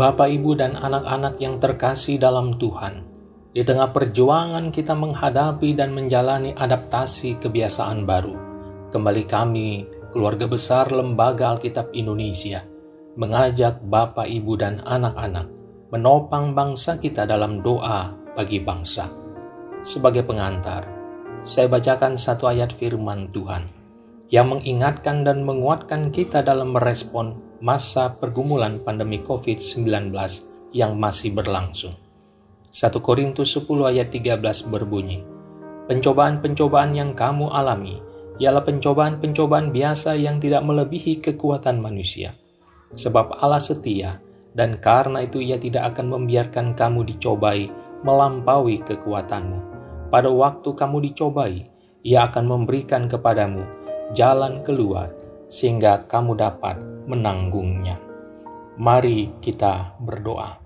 Bapak, 0.00 0.32
Ibu, 0.32 0.56
dan 0.56 0.80
anak-anak 0.80 1.36
yang 1.44 1.60
terkasih 1.60 2.16
dalam 2.16 2.56
Tuhan, 2.56 3.04
di 3.52 3.60
tengah 3.60 3.92
perjuangan 3.92 4.72
kita 4.72 4.96
menghadapi 4.96 5.76
dan 5.76 5.92
menjalani 5.92 6.56
adaptasi 6.56 7.36
kebiasaan 7.36 8.08
baru, 8.08 8.32
kembali 8.96 9.28
kami, 9.28 9.84
keluarga 10.08 10.48
besar 10.48 10.88
Lembaga 10.88 11.52
Alkitab 11.52 11.92
Indonesia, 11.92 12.64
mengajak 13.20 13.84
Bapak, 13.92 14.24
Ibu, 14.24 14.56
dan 14.56 14.80
anak-anak 14.88 15.52
menopang 15.92 16.56
bangsa 16.56 16.96
kita 16.96 17.28
dalam 17.28 17.60
doa 17.60 18.16
bagi 18.32 18.56
bangsa. 18.56 19.04
Sebagai 19.84 20.24
pengantar, 20.24 20.88
saya 21.44 21.68
bacakan 21.68 22.16
satu 22.16 22.48
ayat 22.48 22.72
firman 22.72 23.28
Tuhan 23.36 23.79
yang 24.30 24.54
mengingatkan 24.54 25.26
dan 25.26 25.42
menguatkan 25.42 26.14
kita 26.14 26.40
dalam 26.40 26.70
merespon 26.74 27.34
masa 27.58 28.14
pergumulan 28.16 28.78
pandemi 28.80 29.18
COVID-19 29.18 30.14
yang 30.70 30.94
masih 30.96 31.34
berlangsung. 31.34 31.98
1 32.70 32.94
Korintus 33.02 33.58
10 33.58 33.66
ayat 33.90 34.14
13 34.14 34.70
berbunyi, 34.70 35.26
Pencobaan-pencobaan 35.90 36.94
yang 36.94 37.18
kamu 37.18 37.50
alami 37.50 37.98
ialah 38.38 38.62
pencobaan-pencobaan 38.62 39.74
biasa 39.74 40.14
yang 40.14 40.38
tidak 40.38 40.62
melebihi 40.62 41.18
kekuatan 41.18 41.82
manusia. 41.82 42.30
Sebab 42.94 43.42
Allah 43.42 43.58
setia, 43.58 44.22
dan 44.54 44.78
karena 44.78 45.26
itu 45.26 45.42
ia 45.42 45.58
tidak 45.58 45.94
akan 45.94 46.14
membiarkan 46.14 46.78
kamu 46.78 47.02
dicobai 47.10 47.66
melampaui 48.06 48.78
kekuatanmu. 48.86 49.58
Pada 50.14 50.30
waktu 50.30 50.70
kamu 50.70 51.10
dicobai, 51.10 51.66
ia 52.06 52.30
akan 52.30 52.44
memberikan 52.48 53.10
kepadamu 53.10 53.79
jalan 54.16 54.62
keluar 54.66 55.10
sehingga 55.50 56.06
kamu 56.06 56.38
dapat 56.38 56.78
menanggungnya. 57.10 57.98
Mari 58.80 59.30
kita 59.44 59.98
berdoa. 60.00 60.56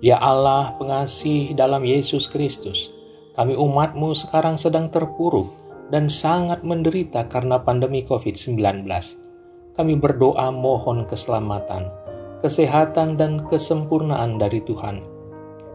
Ya 0.00 0.16
Allah 0.16 0.72
pengasih 0.80 1.52
dalam 1.52 1.84
Yesus 1.84 2.24
Kristus, 2.24 2.88
kami 3.36 3.52
umatmu 3.52 4.16
sekarang 4.16 4.56
sedang 4.56 4.88
terpuruk 4.88 5.52
dan 5.92 6.08
sangat 6.08 6.64
menderita 6.64 7.28
karena 7.28 7.60
pandemi 7.60 8.00
COVID-19. 8.06 8.88
Kami 9.76 9.94
berdoa 10.00 10.48
mohon 10.48 11.04
keselamatan, 11.04 11.92
kesehatan 12.40 13.20
dan 13.20 13.44
kesempurnaan 13.44 14.40
dari 14.40 14.64
Tuhan. 14.64 15.04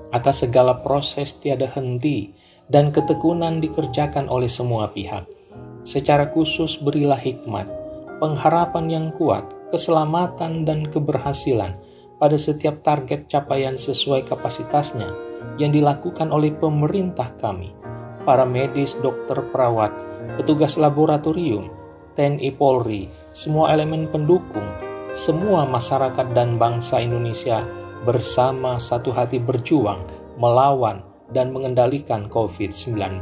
Atas 0.10 0.42
segala 0.42 0.82
proses 0.82 1.38
tiada 1.38 1.70
henti 1.70 2.34
dan 2.74 2.90
ketekunan 2.90 3.62
dikerjakan 3.62 4.26
oleh 4.26 4.50
semua 4.50 4.90
pihak. 4.90 5.28
Secara 5.86 6.34
khusus 6.34 6.82
berilah 6.82 7.18
hikmat, 7.18 7.70
pengharapan 8.18 8.86
yang 8.90 9.08
kuat, 9.14 9.46
keselamatan, 9.70 10.66
dan 10.66 10.90
keberhasilan 10.90 11.78
pada 12.18 12.38
setiap 12.42 12.82
target 12.82 13.30
capaian 13.30 13.78
sesuai 13.78 14.26
kapasitasnya 14.26 15.14
yang 15.62 15.70
dilakukan 15.70 16.34
oleh 16.34 16.50
pemerintah 16.58 17.30
kami, 17.38 17.70
para 18.26 18.44
medis, 18.44 18.98
dokter, 19.06 19.38
perawat, 19.54 19.94
petugas 20.42 20.76
laboratorium, 20.76 21.70
TNI 22.18 22.50
Polri, 22.58 23.06
semua 23.30 23.70
elemen 23.76 24.10
pendukung, 24.10 24.66
semua 25.14 25.70
masyarakat 25.70 26.34
dan 26.34 26.58
bangsa 26.58 26.98
Indonesia 26.98 27.62
bersama 28.08 28.82
satu 28.82 29.14
hati 29.14 29.38
berjuang 29.38 30.02
melawan 30.42 31.06
dan 31.32 31.54
mengendalikan 31.54 32.28
COVID-19. 32.32 33.22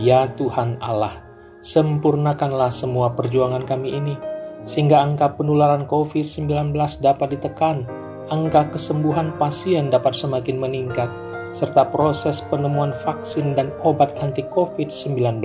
Ya 0.00 0.28
Tuhan 0.34 0.80
Allah, 0.80 1.31
Sempurnakanlah 1.62 2.74
semua 2.74 3.14
perjuangan 3.14 3.62
kami 3.62 3.94
ini, 3.94 4.18
sehingga 4.66 4.98
angka 4.98 5.38
penularan 5.38 5.86
COVID-19 5.86 6.74
dapat 6.98 7.38
ditekan, 7.38 7.86
angka 8.34 8.74
kesembuhan 8.74 9.30
pasien 9.38 9.86
dapat 9.86 10.10
semakin 10.10 10.58
meningkat, 10.58 11.06
serta 11.54 11.86
proses 11.86 12.42
penemuan 12.50 12.90
vaksin 12.90 13.54
dan 13.54 13.70
obat 13.86 14.10
anti-COVID-19 14.18 15.38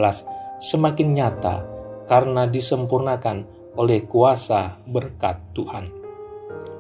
semakin 0.57 1.09
nyata 1.13 1.61
karena 2.09 2.49
disempurnakan 2.49 3.45
oleh 3.78 4.01
kuasa 4.09 4.73
berkat 4.89 5.38
Tuhan. 5.53 5.91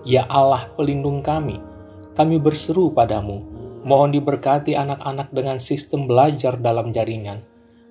Ya 0.07 0.25
Allah 0.31 0.65
pelindung 0.73 1.21
kami, 1.21 1.61
kami 2.17 2.41
berseru 2.41 2.89
padamu, 2.89 3.43
mohon 3.85 4.15
diberkati 4.15 4.73
anak-anak 4.73 5.29
dengan 5.29 5.61
sistem 5.61 6.09
belajar 6.09 6.57
dalam 6.57 6.89
jaringan, 6.89 7.43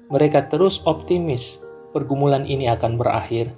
mereka 0.07 0.47
terus 0.47 0.79
optimis 0.87 1.59
pergumulan 1.91 2.47
ini 2.47 2.71
akan 2.71 2.95
berakhir. 2.95 3.51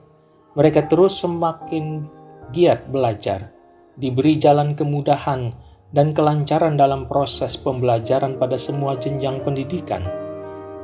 Mereka 0.56 0.88
terus 0.88 1.20
semakin 1.20 2.08
giat 2.56 2.88
belajar, 2.88 3.52
diberi 4.00 4.40
jalan 4.40 4.72
kemudahan 4.72 5.52
dan 5.92 6.16
kelancaran 6.16 6.80
dalam 6.80 7.04
proses 7.04 7.56
pembelajaran 7.56 8.40
pada 8.40 8.56
semua 8.56 8.96
jenjang 8.96 9.44
pendidikan. 9.44 10.04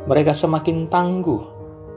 Mereka 0.04 0.36
semakin 0.36 0.92
tangguh, 0.92 1.40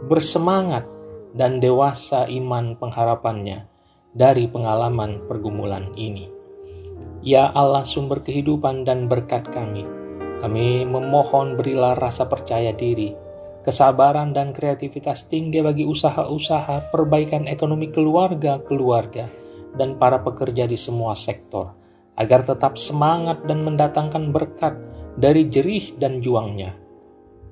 bersemangat, 0.07 0.87
dan 1.35 1.59
dewasa 1.59 2.25
iman 2.31 2.79
pengharapannya 2.79 3.67
dari 4.15 4.47
pengalaman 4.47 5.27
pergumulan 5.27 5.91
ini. 5.99 6.31
Ya 7.21 7.51
Allah 7.51 7.83
sumber 7.83 8.23
kehidupan 8.23 8.87
dan 8.87 9.11
berkat 9.11 9.43
kami, 9.51 9.83
kami 10.39 10.87
memohon 10.87 11.59
berilah 11.59 11.99
rasa 11.99 12.25
percaya 12.25 12.71
diri, 12.71 13.26
kesabaran 13.67 14.31
dan 14.31 14.55
kreativitas 14.55 15.27
tinggi 15.27 15.59
bagi 15.59 15.83
usaha-usaha 15.83 16.87
perbaikan 16.87 17.51
ekonomi 17.51 17.91
keluarga-keluarga 17.91 19.27
dan 19.75 19.99
para 19.99 20.23
pekerja 20.23 20.63
di 20.63 20.79
semua 20.79 21.11
sektor, 21.11 21.75
agar 22.15 22.47
tetap 22.47 22.79
semangat 22.79 23.43
dan 23.43 23.67
mendatangkan 23.67 24.31
berkat 24.31 24.71
dari 25.19 25.51
jerih 25.51 25.99
dan 25.99 26.23
juangnya. 26.23 26.79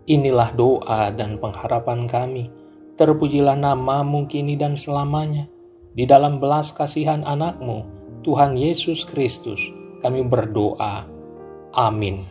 Inilah 0.07 0.55
doa 0.55 1.11
dan 1.11 1.35
pengharapan 1.35 2.07
kami. 2.07 2.47
Terpujilah 2.95 3.59
namamu 3.59 4.23
kini 4.31 4.55
dan 4.55 4.79
selamanya. 4.79 5.51
Di 5.99 6.07
dalam 6.07 6.39
belas 6.39 6.71
kasihan 6.71 7.27
anakmu, 7.27 7.83
Tuhan 8.23 8.55
Yesus 8.55 9.03
Kristus, 9.03 9.59
kami 9.99 10.23
berdoa. 10.23 11.03
Amin. 11.75 12.23